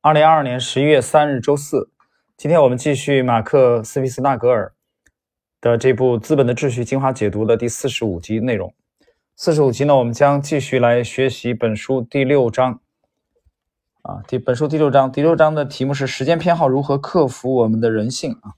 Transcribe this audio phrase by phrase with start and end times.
[0.00, 1.90] 二零二二年十一月三日，周四。
[2.36, 4.72] 今天我们继续马克·斯皮斯纳格尔
[5.60, 8.72] 的这部《资本的秩序》精华解读的第四十五集内容。
[9.34, 12.80] 四十五集呢，我们将继续来学习本书第六章。
[14.02, 18.38] 啊，第本书第六章，第六章的题目是“时间偏好如何克服我们的人性”。
[18.42, 18.54] 啊，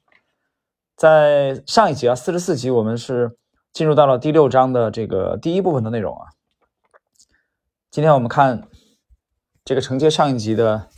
[0.94, 3.38] 在上一集啊，四十四集，我们是
[3.72, 6.28] 进入到了第六章的这个第一部分的内容啊。
[7.90, 8.68] 今天我们看
[9.64, 10.90] 这个承接上一集的。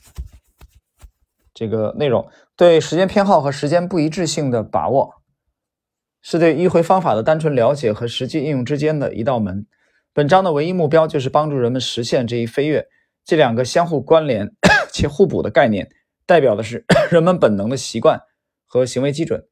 [1.55, 5.15] 这个内容对时间偏好和时间不一致性的把握，
[6.23, 9.67] 是对迂回方法的单纯了解和实际应用之间的一道门。
[10.15, 12.87] 本章的唯一目标就是帮助人们实现这一飞跃。
[13.25, 14.51] 这两个相互关联
[14.91, 15.89] 且互补的概念，
[16.27, 18.21] 代表的是 人们本能的习惯
[18.67, 19.47] 和行为基准，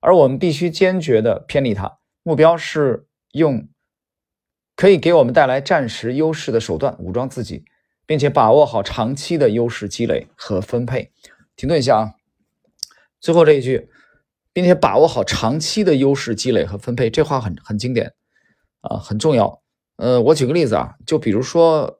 [0.00, 1.98] 而我们必须坚决地偏离它。
[2.22, 3.68] 目标是用
[4.74, 7.64] 可以给我们带来暂时优势的手段武装自己，
[8.04, 11.10] 并且把握好长期的优势积累和分配。
[11.56, 12.12] 停顿一下啊！
[13.18, 13.88] 最后这一句，
[14.52, 18.12] 并且把握好长期的优势积累和分配，这话很很经典
[18.82, 19.62] 啊，很重要。
[19.96, 21.98] 呃，我举个例子啊，就比如说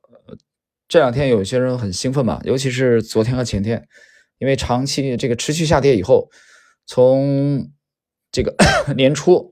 [0.87, 3.89] 这两天有些人很兴奋嘛，尤其是昨天和前天，
[4.37, 6.29] 因为长期这个持续下跌以后，
[6.84, 7.71] 从
[8.31, 8.55] 这个
[8.95, 9.51] 年初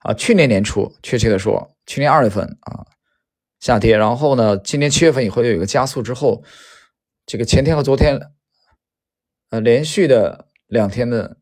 [0.00, 2.84] 啊，去年年初，确切的说，去年二月份啊
[3.58, 6.44] 下跌，然后呢，今年七月份以后又有一个加速之后。
[7.24, 8.20] 这个前天和昨天，
[9.50, 11.38] 呃，连续的两天的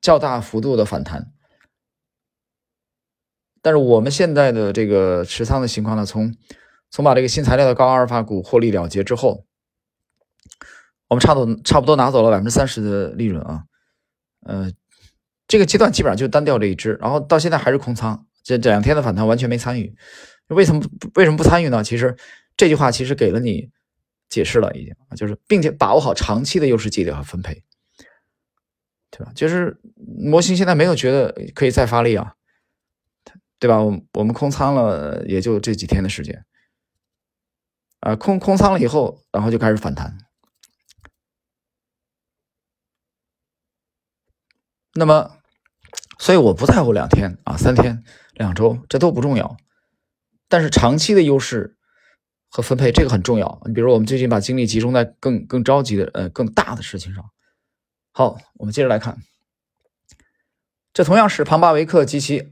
[0.00, 1.32] 较大幅度的反弹，
[3.60, 6.34] 但是我们现在的这个持仓的情况呢，从
[6.90, 9.44] 从把这个新材料的高阿尔法股获利了结之后，
[11.08, 13.64] 我们差不多差不多拿走了百分之三十的利润啊，
[14.46, 14.72] 呃，
[15.46, 19.94] 这个阶段基本上就单调这一只，然后到现在还是空仓，这这两天的反弹完全没参与，
[20.48, 20.82] 为什么
[21.14, 21.84] 为什么不参与呢？
[21.84, 22.16] 其实
[22.56, 23.70] 这句话其实给了你。
[24.28, 27.64] 解释了已经，就是并且把握好长期的优势积累和分配，
[29.10, 29.32] 对吧？
[29.34, 32.34] 就是模型现在没有觉得可以再发力啊，
[33.58, 33.80] 对吧？
[33.80, 36.44] 我我们空仓了也就这几天的时间，
[38.00, 40.18] 啊，空空仓了以后，然后就开始反弹。
[44.92, 45.38] 那么，
[46.18, 49.56] 所以我不在乎两天啊、三天、两周，这都不重要，
[50.48, 51.77] 但是长期的优势。
[52.48, 53.60] 和分配这个很重要。
[53.66, 57.24] 你比如我们最近把精力集中在更更着急的呃更大的事情上。
[58.12, 59.18] 好，我们接着来看，
[60.92, 62.48] 这同样是庞巴维克及其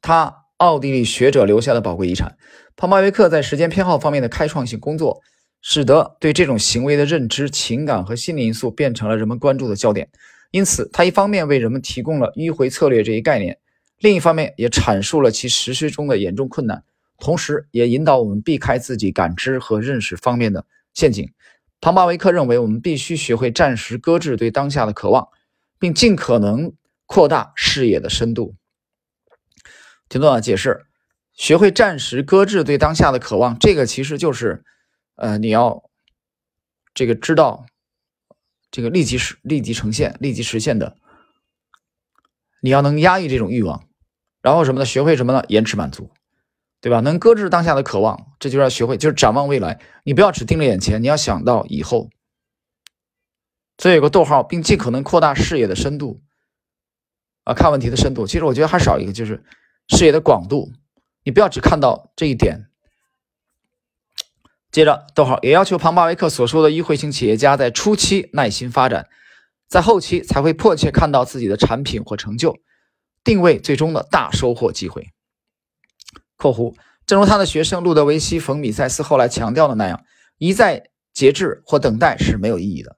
[0.00, 2.36] 他奥地利学者留下的宝贵遗产。
[2.76, 5.20] 庞巴维克在时间偏好方面的开创性工作，
[5.60, 10.08] 使得对这种行为的认知、情感和心理因素变成了人们关注的焦点。
[10.52, 13.58] 因此，他一方面为人们提供了迂回策略这一概念，
[13.98, 16.84] 另一方面也阐述了其实施中的严重困难。
[17.18, 20.64] 同时，也引导我们避开自己感知和认识方面的
[20.94, 21.32] 陷阱。
[21.80, 25.28] 庞巴维克认为，我们必须学会暂时搁置对当下的渴望，
[25.78, 26.72] 并尽可能
[27.06, 28.54] 扩大视野的深度。
[30.08, 30.40] 听懂了？
[30.40, 30.86] 解释：
[31.34, 34.64] 学会暂时搁置对当下的渴望，这个其实就是，
[35.16, 35.84] 呃，你要
[36.94, 37.66] 这个知道，
[38.70, 40.96] 这个立即实、立即呈现、立即实现的，
[42.60, 43.84] 你要能压抑这种欲望，
[44.40, 44.86] 然后什么呢？
[44.86, 45.44] 学会什么呢？
[45.48, 46.10] 延迟满足。
[46.80, 47.00] 对吧？
[47.00, 49.80] 能搁置当下的渴望，这就要学会，就是展望未来。
[50.04, 52.08] 你不要只盯着眼前，你要想到以后。
[53.78, 56.20] 所以有个逗号，并尽可能扩大视野的深度
[57.44, 58.26] 啊，看问题的深度。
[58.26, 59.44] 其实我觉得还少一个，就是
[59.88, 60.72] 视野的广度。
[61.24, 62.70] 你不要只看到这一点。
[64.70, 69.08] 接着，逗号也要求庞巴维克所说的迂回型企业家在初期耐心发展，
[69.66, 72.56] 在后期才会迫切看到自己的产品或成就，
[73.24, 75.08] 定位最终的大收获机会。
[76.38, 80.02] 括弧，正如他的学生路德维希·冯·米塞斯后来强调的那样，
[80.38, 82.96] 一再节制或等待是没有意义的。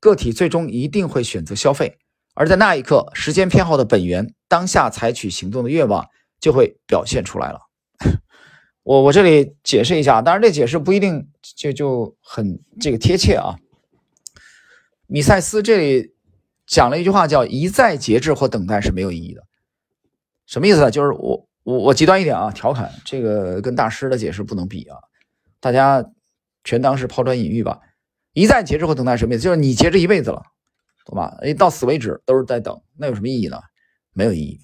[0.00, 1.98] 个体最终一定会选择消费，
[2.34, 6.08] 而在那一刻，时间偏好的本源——当下采取行动的愿望
[6.40, 7.60] 就会表现出来了。
[8.82, 13.56] 我我这里解释一下，当然这解释不一定就就很这个贴切啊。
[15.06, 16.14] 米塞斯这里
[16.66, 19.42] 讲了一句话，叫“一再节制或等待是没有意义的”，
[20.46, 20.90] 什么意思呢？
[20.90, 21.46] 就是我。
[21.62, 24.96] 我我极端一点啊，调侃这个跟大师的解释不能比啊，
[25.60, 26.04] 大家
[26.64, 27.80] 全当是抛砖引玉吧。
[28.32, 29.42] 一再节制或等待什么意思？
[29.42, 30.42] 就是你节制一辈子了，
[31.04, 31.36] 懂吧？
[31.42, 33.60] 哎，到死为止都是在等，那有什么意义呢？
[34.12, 34.60] 没有意义，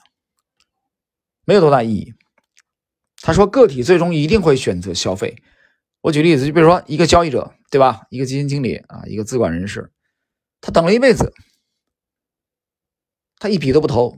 [1.45, 2.15] 没有多大意义。
[3.23, 5.43] 他说个体最终一定会选择消费。
[6.01, 8.07] 我举例子，就比如说一个交易者，对吧？
[8.11, 9.91] 一个基金经理啊，一个资管人士，
[10.61, 11.33] 他等了一辈子，
[13.39, 14.17] 他一笔都不投，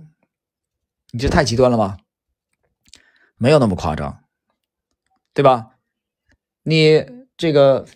[1.13, 1.97] 你这太极端了吧？
[3.39, 4.23] 没有那么夸张，
[5.33, 5.71] 对吧？
[6.63, 7.07] 你
[7.37, 7.87] 这个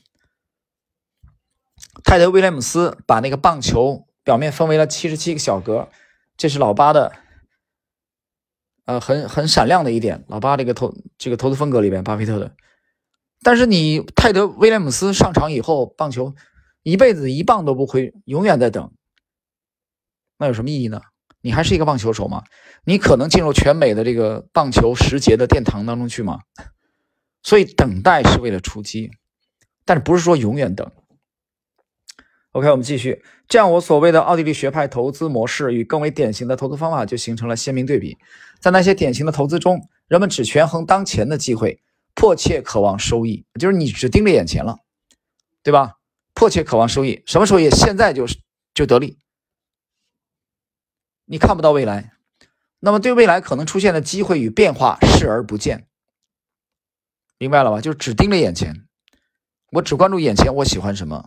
[2.05, 5.91] 泰德·威廉姆斯把那个棒球表面分为了七十七个小格，
[6.37, 7.13] 这是老八的，
[8.85, 10.25] 呃，很很闪亮的一点。
[10.29, 12.57] 老八这个投这个投资风格里边，巴菲特的。
[13.43, 16.35] 但是你泰德·威廉姆斯上场以后，棒球
[16.83, 18.93] 一辈子一棒都不会，永远在等，
[20.39, 21.03] 那有什么意义呢？
[21.43, 22.45] 你还是一个棒球手吗？
[22.85, 26.39] 你可能进入全美的这个棒球十节的殿堂当中去吗？
[27.43, 29.11] 所以等待是为了出击，
[29.85, 30.91] 但是不是说永远等。
[32.53, 33.25] OK，我们继续。
[33.49, 38.17] 这样，我所谓的奥地利学派投资模式与更为典型的投资方法就形成了鲜明对比。
[38.61, 41.83] 在那些典型的投资中，人们只权衡当前的机会，
[42.15, 44.79] 迫切渴望收益，就是你只盯着眼前了，
[45.63, 45.95] 对吧？
[46.35, 47.71] 迫切渴望收益，什么收益？
[47.71, 48.39] 现在就是
[48.75, 49.19] 就得利。
[51.33, 52.13] 你看不到未来，
[52.79, 55.89] 那么对未来可能出现的机会与变化视而不见。
[57.39, 57.81] 明白了吧？
[57.81, 58.87] 就只盯着眼前，
[59.71, 61.25] 我只关注眼前，我喜欢什么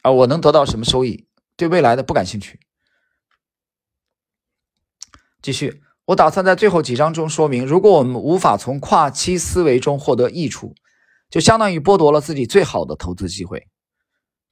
[0.00, 0.10] 啊？
[0.10, 1.28] 我能得到什么收益？
[1.54, 2.58] 对未来的不感兴趣。
[5.42, 10.74] 继续，我打算在最后几章中说明，如果我们无法从跨期思维中获得益处，
[11.28, 13.68] 就相当于剥夺了自己最好的投资机会。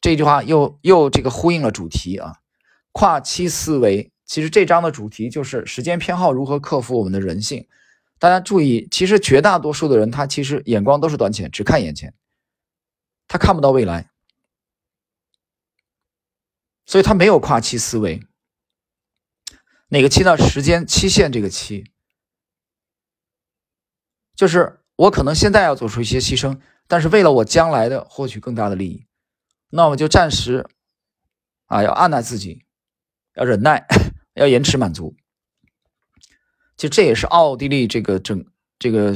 [0.03, 2.35] 这句话又又这个呼应了主题啊！
[2.93, 7.69] 跨期思维，其实这章的主题就是时间偏好如何克服我们的人性。
[8.19, 12.15] 大家注意，其实绝大多数的人，他其实眼光都是短浅，只看眼前，
[13.29, 14.11] 他看不到未来，
[16.87, 18.23] 所以他没有跨期思维。
[19.89, 20.35] 哪个期呢？
[20.39, 21.93] 时间期限这个期，
[24.35, 29.05] 就是我可能现在要做出一些牺牲，但是为了我将来的获取更大的利益，
[29.69, 30.67] 那我就暂时
[31.67, 32.65] 啊，要按捺自己，
[33.35, 33.87] 要忍耐，
[34.35, 35.15] 要延迟满足。
[36.77, 38.45] 其实这也是奥地利这个整
[38.79, 39.15] 这个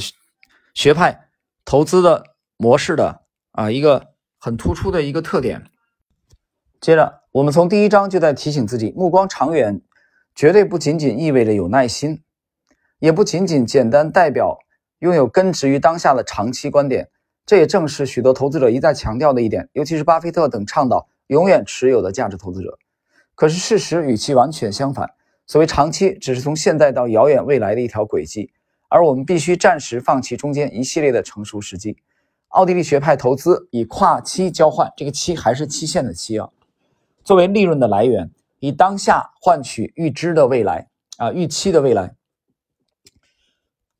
[0.75, 1.29] 学派
[1.65, 3.23] 投资的模式的
[3.53, 5.71] 啊一个很突出的一个特点。
[6.81, 9.81] 接着，我们从第一章就在提醒自己，目光长远
[10.35, 12.23] 绝对不仅仅意味着有耐心，
[12.99, 14.59] 也不仅仅简单代表
[14.99, 17.11] 拥有根植于当下的长期观点。
[17.47, 22.79] 这也正是许多投资者一再强调的一点，尤其是巴菲特等倡导永远持有的价值投资者。
[23.37, 25.09] 可是事实与其完全相反。
[25.47, 28.51] 所谓长期，只是从现在到遥远未来的一条轨迹，
[28.89, 31.97] 而我们必须暂时放弃中间一系列的成熟时机。
[32.49, 36.49] 奥地利学派投资以跨期交换，这个期还是期限的期啊，
[37.23, 40.89] 作为利润的来源，以当下换取预知的未来
[41.19, 42.15] 啊，预期的未来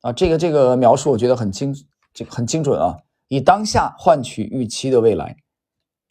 [0.01, 1.75] 啊，这个这个描述我觉得很精，
[2.15, 2.97] 这个很精准啊，
[3.29, 5.37] 以当下换取预期的未来，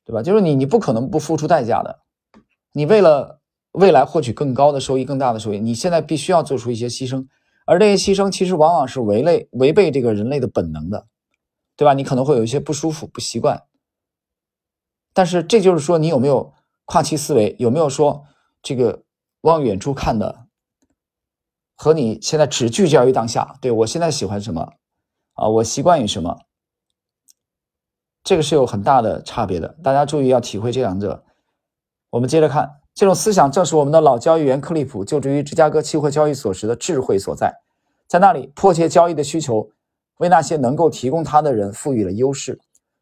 [0.06, 0.22] 对吧？
[0.22, 2.00] 就是你你不可能不付出代价的，
[2.76, 3.42] 你为了。
[3.78, 7.28] 未来获取更高的收益、更大的收益，你现在必须要做出一些牺牲，
[7.66, 11.08] 而这些牺牲其实往往是违类违背这个人类的本能的，
[11.76, 11.94] 对吧？
[11.94, 13.64] 你可能会有一些不舒服、不习惯，
[15.14, 16.54] 但是这就是说你有没有
[16.86, 18.24] 跨期思维，有没有说
[18.62, 19.04] 这个
[19.42, 20.46] 往远处看的，
[21.76, 23.58] 和你现在只聚焦于当下。
[23.60, 24.72] 对我现在喜欢什么
[25.34, 25.50] 啊？
[25.50, 26.40] 我习惯于什么？
[28.24, 31.25] 这个是有很大的差别的，大家注意要体会这两者。
[32.16, 32.80] 我们接着看。
[32.94, 37.54] 这种思想正是我们的老交易员克利普就职于芝加哥期货交易所时的智慧所在。
[38.08, 39.70] 在那里，迫切交易的需求
[40.20, 42.58] 为那些能够提供它的人赋予了优势，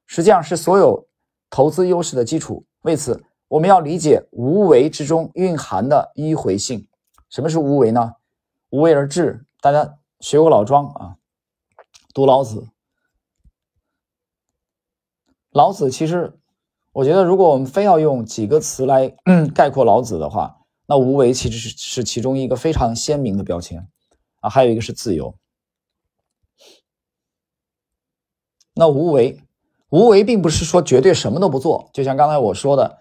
[0.08, 1.08] 实际上是所有
[1.52, 2.66] 投资优势的基础。
[2.82, 6.88] 为此，我们要理解无为之中蕴含的迂回性。
[7.30, 8.14] 什么是无为呢？
[8.72, 9.46] 无为而治。
[9.62, 11.18] 大家学过老庄啊，
[12.16, 12.68] 读老子。
[15.52, 16.40] 老子其实。
[16.94, 19.12] 我觉得，如果我们非要用几个词来
[19.54, 23.88] 概括老子的话，那无为其实是是其中一个非常鲜明的标签
[24.42, 24.50] 啊。
[24.50, 25.36] 还有一个是自由。
[28.76, 29.42] 那无为，
[29.90, 31.90] 无为并不是说绝对什么都不做。
[31.94, 33.00] 就像刚才我说的，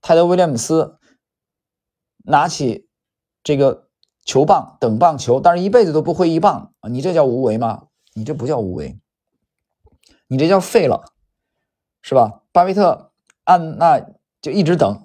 [0.00, 0.98] 泰德·威廉姆斯
[2.24, 2.88] 拿起
[3.42, 3.88] 这个
[4.24, 7.88] 球棒等棒球，但是一辈子都不会一棒啊，你这叫无为吗？
[8.14, 8.98] 你这不叫无为，
[10.28, 11.04] 你这叫废了，
[12.00, 12.42] 是吧？
[12.50, 13.10] 巴菲特。
[13.44, 14.00] 按那
[14.42, 15.02] 就一直等，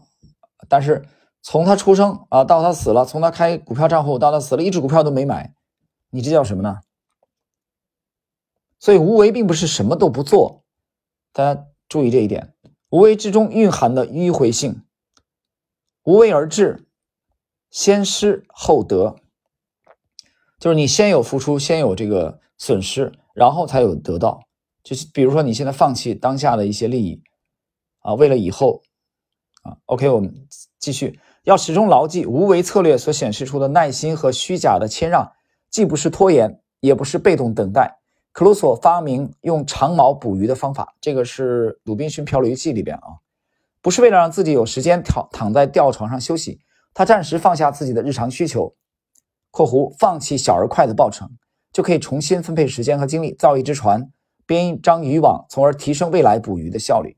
[0.67, 1.05] 但是
[1.41, 5.53] 从他出生啊到他死了，从他开股票账户到他死了，一只股票都没买，
[6.09, 6.79] 你这叫什么呢？
[8.79, 10.63] 所以无为并不是什么都不做，
[11.33, 12.53] 大家注意这一点。
[12.89, 14.83] 无为之中蕴含的迂回性，
[16.03, 16.87] 无为而治，
[17.69, 19.17] 先失后得，
[20.57, 24.41] 就是你先有付出，先有这个损失，然后才有得到。
[24.81, 27.21] 就是比如说你现在放弃当下的一些利益。
[27.99, 28.81] 啊，为了以后，
[29.63, 30.33] 啊，OK，我们
[30.79, 35.31] 继续，要始终牢记无为策略所显示出的耐心和虚假的谦让，
[35.69, 37.99] 既不是拖延，也不是被动等待。
[38.31, 43.19] 克鲁索发明用长矛捕鱼的方法，这个是《鲁滨逊漂流记》里边啊，
[43.81, 46.61] 不是为了让自己有时间躺躺在吊床上休息，
[46.93, 48.75] 他暂时放下自己的日常需求
[49.51, 51.25] （括弧放弃小而快的报酬），
[51.73, 54.09] 就可以重新分配时间和精力，造一只船，
[54.45, 57.17] 编一张渔网，从而提升未来捕鱼的效率。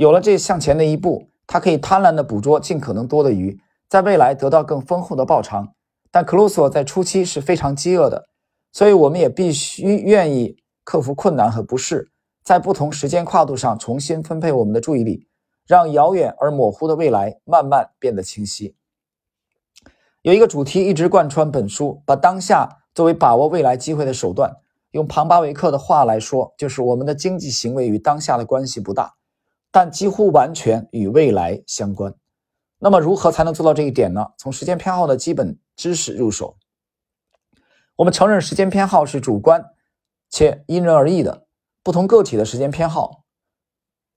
[0.00, 5.74] 有了这向前的一步，他可以贪婪地捕捉尽可能多的鱼，在未来得到更丰厚的报偿。
[6.10, 8.26] 但克鲁索在初期是非常饥饿的，
[8.72, 12.10] 所以我们也必须愿意克服困难和不适，
[12.42, 15.26] 在不同时间跨度上重新分配我们的注意力。
[15.66, 18.74] 让遥远而模糊的未来慢慢变得清晰。
[20.22, 24.50] 有一个主题一直贯穿本书，把当下作为把握未来机会的手段。
[24.92, 29.12] 用庞巴维克的话来说，就是我们的经济行为与当下的关系不大，
[29.70, 32.14] 但几乎完全与未来相关。
[32.78, 34.28] 那么，如何才能做到这一点呢？
[34.38, 36.56] 从时间偏好的基本知识入手。
[37.96, 39.62] 我们承认时间偏好是主观
[40.30, 41.46] 且因人而异的，
[41.82, 43.24] 不同个体的时间偏好。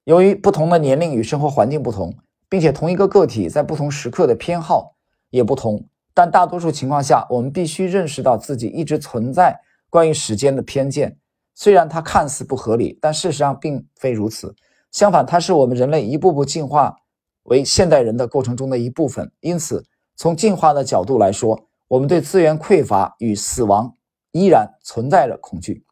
[0.05, 2.17] 由于不同的年龄与生活环境不同，
[2.47, 4.95] 并且同一个个体在不同时刻的偏好
[5.29, 11.17] 也不同，但大多数情况下，我们必须认识到自己一直存在关于时间的偏见。
[11.53, 14.55] 虽然它看似不合理，但事实上并非如此。
[14.93, 16.95] 相反，它是我们人类一步步进化
[17.43, 19.29] 为现代人的过程中的一部分。
[19.39, 19.83] 因此，
[20.15, 23.91] 从进化的角度来说，我们对资源匮乏与死亡
[24.31, 25.83] 依然存在着恐惧。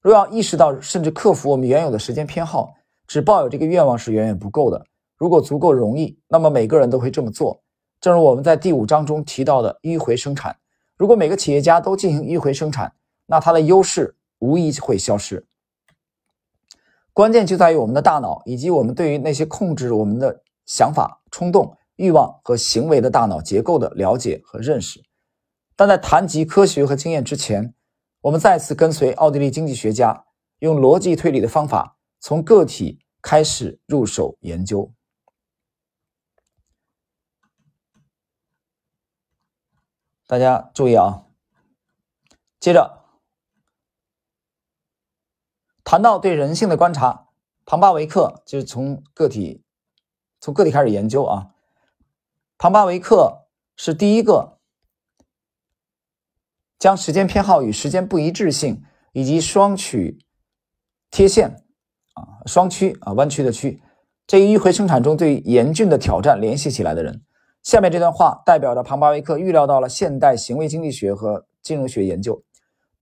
[0.00, 2.74] 若要意识到甚至克服我们原有的时间偏好，
[3.06, 4.84] 只抱有这个愿望是远远不够的。
[5.16, 7.62] 如果足够容易，那么每个人都会这么做。
[8.00, 10.56] 正如我们在第五章中提到的迂回生产，
[10.96, 12.92] 如果每个企业家都进行迂回生产，
[13.26, 15.46] 那它的优势无疑会消失。
[17.12, 25.02] 关键就在于我们的大脑以及我们对于那些控制我们的想法、冲动、欲望和行为的大脑结构的了解和认识。
[25.76, 27.74] 但在谈及科学和经验之前，
[28.20, 30.24] 我们再次跟随奥地利经济学家，
[30.60, 31.98] 用逻辑推理的方法。
[32.20, 34.92] 从个体开始入手研究，
[40.28, 41.24] 大家注意啊！
[42.60, 43.01] 接着
[45.84, 47.28] 谈到对人性的观察，
[47.64, 49.62] 庞巴维克就是从个体
[50.40, 51.48] 从个体开始研究啊。
[52.58, 53.46] 庞巴维克
[53.76, 54.58] 是第一个
[56.78, 60.18] 将时间偏好与时间不一致性以及双曲
[61.10, 61.64] 贴现。
[62.14, 63.82] 啊，双曲啊，弯曲的曲，
[64.26, 67.22] 这一迂回生产中最严峻的挑战联系起来的人。
[67.62, 72.42] 下面这段话代表着庞巴维克预料到了现代行为经济学和金融学研究。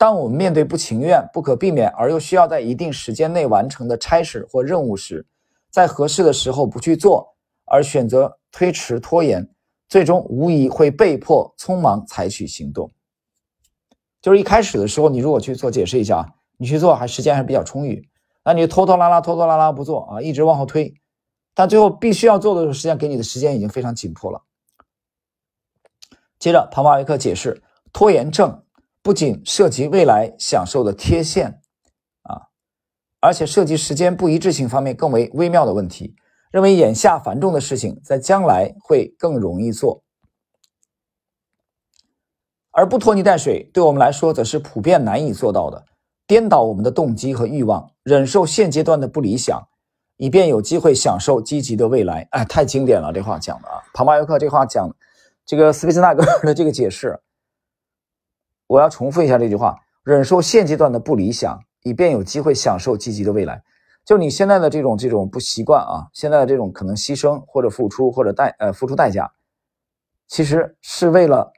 [0.01, 5.27] 当我们面对不情愿、不可避免而又需要在一定时间内完成的差事或任务时，
[5.69, 9.47] 在合适的时候不去做，而选择推迟拖延，
[9.91, 12.91] 最终无疑会被迫匆忙采取行动。
[14.23, 16.27] 就是一开始的时候，你如果去做，解释一下啊，
[16.57, 18.09] 你去做还时间还比较充裕。
[18.43, 20.95] 那你拖拖拉拉、拖拖拉拉不做啊，一直往后推，
[21.53, 24.41] 但最后必须要做的时候，实际上给你的时间已经非常紧迫了。
[26.39, 28.63] 接着，庞巴维克解释，拖延症
[29.03, 31.61] 不仅涉及未来享受的贴现
[32.23, 32.49] 啊，
[33.21, 36.15] 而且涉及时间不一致性方面更为微妙的问题。
[36.51, 40.03] 认为眼下繁重的事情，在将来会更容易做，
[42.73, 45.85] 而不拖泥带水，对我们来说，则是普遍难以做到的。
[46.27, 49.63] 颠倒我们的动机和欲望，忍受现阶段的不理想，
[50.17, 52.27] 以便有机会享受积极的未来。
[52.33, 53.81] 哎，太经典了，这话讲的啊！
[53.95, 54.93] 庞巴约克这话讲，
[55.47, 57.17] 这个斯皮斯纳格尔的这个解释，
[58.71, 63.63] 我要重复一下这句话：忍受现阶段的不理想，以便有机会享受积极的未来。
[64.05, 69.33] 就你现在的这种这种不习惯啊，现在的这种可能牺牲或者付出或者代呃付出代价，
[70.29, 71.53] 其实是为了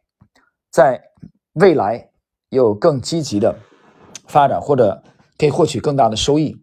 [0.70, 1.02] 在
[1.52, 2.08] 未来
[2.48, 3.56] 有更积极的。
[4.28, 5.02] 发展或者
[5.36, 6.56] 可以获取更大的收益，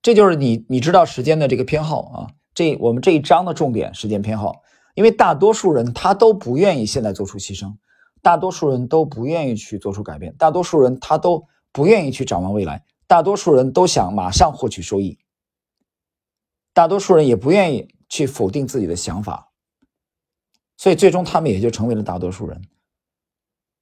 [0.00, 2.16] 这就是你你知道时间的这个偏好啊。
[2.54, 4.62] 这我们这一章的重点时间偏好，
[4.94, 7.74] 因为大多数人他都不愿意现在做出牺牲，
[8.24, 15.18] 大多数人都不愿意去做出改变，大多数人他都不愿意去展望未来，大多数人都想马上获取收益，
[16.72, 19.52] 大多数人也不愿意去否定自己的想法，
[20.78, 22.62] 所以最终他们也就成为了大多数人，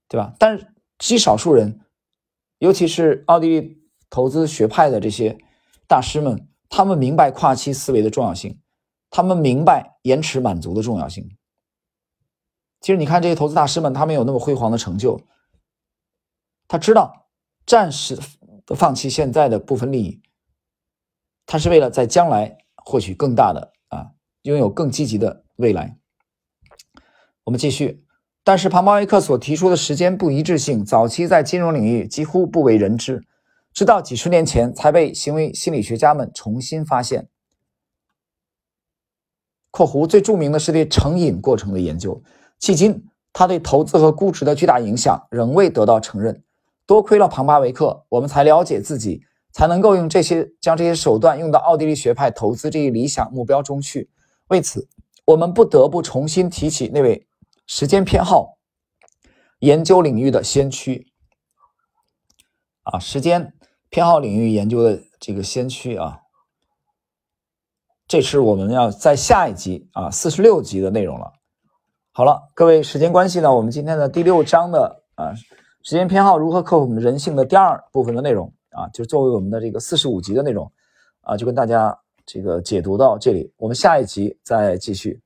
[0.08, 0.34] 对吧？
[0.40, 0.66] 但是
[0.98, 1.78] 极少数人。
[2.58, 5.36] 尤其是奥地利投资学派的这些
[5.88, 8.60] 大师们，他们明白跨期思维的重要性，
[9.10, 11.28] 他们明白延迟满足的重要性。
[12.82, 15.20] 其实你看这些投资大师们，他们有那么辉煌的成就，
[16.68, 17.28] 他知道
[17.64, 18.18] 暂时
[18.76, 20.20] 放弃现在的部分利益，
[21.46, 24.10] 他是为了在将来获取更大的啊，
[24.42, 25.96] 拥有更积极的未来。
[27.44, 28.04] 我们继续。
[28.44, 33.24] 但是庞巴维克所提出的时间不一致性，早期在金融领域几乎不为人知，
[33.72, 37.28] 直到几十年前才被行为心理学家们重新发现。
[39.70, 42.20] 括弧最著名的是对成瘾过程的研究，
[42.62, 46.44] 迄今他对投资和估值的巨大影响仍未得到承认。
[46.86, 54.08] 多亏了庞巴维克，我们才了解自己，才能够用这些将这些手段用到奥地利学派投资这一理想目标中去。
[54.46, 54.88] 为此，
[55.24, 57.26] 我们不得不重新提起那位
[57.66, 58.58] 时间偏好
[59.58, 61.08] 研究领域的先驱
[62.84, 63.54] 啊，时间
[63.90, 66.20] 偏好领域研究的这个先驱啊。
[68.06, 71.32] 这是我们要在下一集啊四十六集的内容了。
[72.14, 75.32] 好了，各位，时间关系呢，我们今天的第六章的啊
[75.82, 80.70] 时间偏好如何克服我们人性的第二部分的内容啊，就作为我们的这个四十五集的内容
[81.22, 85.18] 啊，就跟大家这个解读到这里，我们下一集再继续。